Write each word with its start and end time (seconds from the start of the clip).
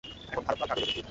এখন 0.03 0.43
ভারত 0.45 0.59
লাল 0.59 0.67
কাগজেও 0.69 0.85
জীবিত। 0.85 0.99